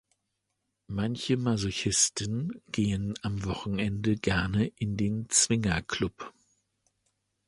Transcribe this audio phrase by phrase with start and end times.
[0.87, 6.33] Manche Masochisten gehen am Wochenende gerne in den Zwinger-Club.